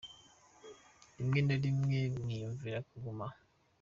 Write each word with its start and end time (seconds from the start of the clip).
Rimwe 1.17 1.39
na 1.47 1.55
rimwe 1.63 1.99
niyumvira 2.25 2.77
kuguma 2.87 3.25
aha. 3.29 3.37